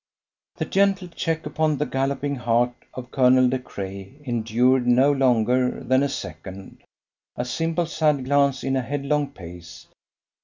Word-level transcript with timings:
The 0.55 0.65
gentle 0.65 1.09
check 1.09 1.45
upon 1.45 1.77
the 1.77 1.85
galloping 1.85 2.37
heart 2.37 2.73
of 2.95 3.11
Colonel 3.11 3.47
De 3.49 3.59
Craye 3.59 4.15
endured 4.25 4.87
no 4.87 5.11
longer 5.11 5.83
than 5.83 6.01
a 6.01 6.09
second 6.09 6.81
a 7.35 7.45
simple 7.45 7.85
side 7.85 8.25
glance 8.25 8.63
in 8.63 8.75
a 8.75 8.81
headlong 8.81 9.29
pace. 9.29 9.85